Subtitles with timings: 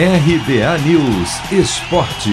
[0.00, 2.30] RBA News Esporte.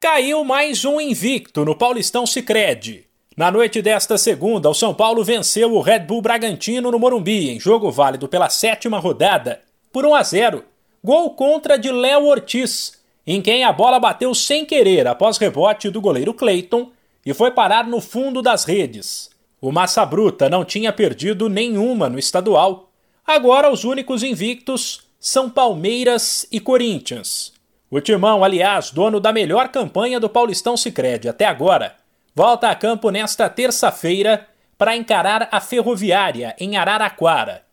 [0.00, 3.04] Caiu mais um invicto no Paulistão Sicredi.
[3.36, 7.60] Na noite desta segunda, o São Paulo venceu o Red Bull Bragantino no Morumbi, em
[7.60, 9.60] jogo válido pela sétima rodada,
[9.92, 10.64] por 1 a 0.
[11.04, 16.00] Gol contra de Léo Ortiz, em quem a bola bateu sem querer após rebote do
[16.00, 16.90] goleiro Clayton
[17.24, 19.30] e foi parar no fundo das redes.
[19.60, 22.87] O Massa Bruta não tinha perdido nenhuma no estadual
[23.28, 27.52] Agora os únicos invictos são Palmeiras e Corinthians.
[27.90, 31.94] O Timão, aliás, dono da melhor campanha do Paulistão Sicredi até agora,
[32.34, 34.48] volta a campo nesta terça-feira
[34.78, 37.64] para encarar a Ferroviária em Araraquara.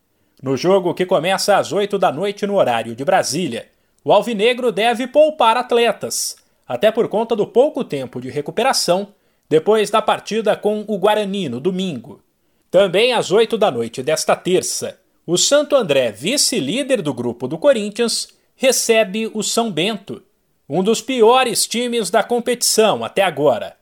[0.42, 3.70] No jogo que começa às 8 da noite no horário de Brasília,
[4.04, 6.36] o Alvinegro deve poupar atletas,
[6.68, 9.08] até por conta do pouco tempo de recuperação
[9.48, 12.22] depois da partida com o Guarani no domingo.
[12.70, 18.28] Também às 8 da noite desta terça, o Santo André, vice-líder do grupo do Corinthians,
[18.54, 20.22] recebe o São Bento,
[20.68, 23.76] um dos piores times da competição até agora.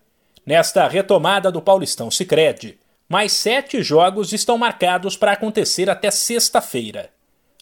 [0.47, 7.11] Nesta retomada do Paulistão Sicredi, mais sete jogos estão marcados para acontecer até sexta-feira.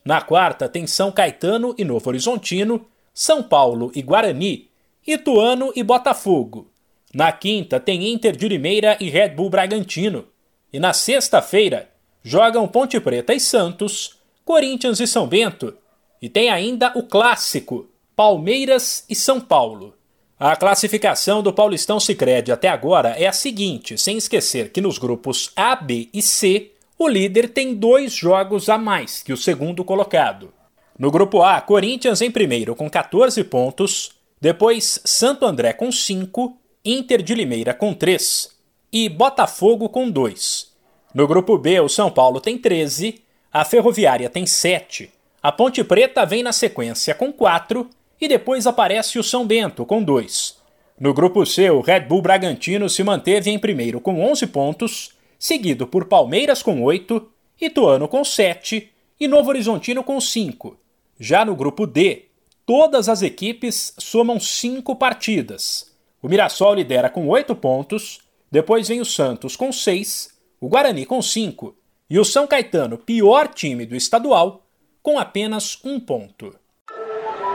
[0.04, 4.68] Na quarta tem São Caetano e Novo Horizontino, São Paulo e Guarani,
[5.04, 6.70] Ituano e Botafogo.
[7.12, 10.24] Na quinta tem Inter de Limeira e Red Bull Bragantino.
[10.72, 11.91] E na sexta-feira
[12.22, 15.74] jogam Ponte Preta e Santos, Corinthians e São Bento,
[16.20, 19.94] e tem ainda o clássico, Palmeiras e São Paulo.
[20.38, 25.52] A classificação do Paulistão Sicredi até agora é a seguinte, sem esquecer que nos grupos
[25.54, 30.52] A, B e C, o líder tem dois jogos a mais que o segundo colocado.
[30.98, 37.22] No grupo A, Corinthians em primeiro com 14 pontos, depois Santo André com 5, Inter
[37.22, 38.50] de Limeira com 3
[38.92, 40.71] e Botafogo com 2.
[41.14, 43.20] No grupo B, o São Paulo tem 13,
[43.52, 45.10] a Ferroviária tem 7,
[45.42, 47.88] a Ponte Preta vem na sequência com 4
[48.18, 50.56] e depois aparece o São Bento com 2.
[50.98, 55.86] No grupo C, o Red Bull Bragantino se manteve em primeiro com 11 pontos, seguido
[55.86, 57.28] por Palmeiras com 8,
[57.60, 60.78] Ituano com 7 e Novo Horizontino com 5.
[61.20, 62.24] Já no grupo D,
[62.64, 65.92] todas as equipes somam 5 partidas.
[66.22, 68.20] O Mirassol lidera com 8 pontos,
[68.50, 70.31] depois vem o Santos com 6
[70.62, 71.74] o Guarani com 5
[72.08, 74.64] e o São Caetano, pior time do estadual,
[75.02, 76.54] com apenas um ponto.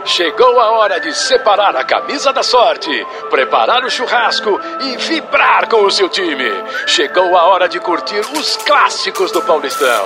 [0.04, 2.90] Chegou a hora de separar a camisa da sorte,
[3.30, 6.50] preparar o churrasco e vibrar com o seu time.
[6.86, 10.06] Chegou a hora de curtir os clássicos do Paulistão.